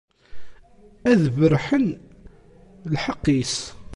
[1.11, 1.85] Ad berrḥen
[2.93, 3.57] lḥeqq-is.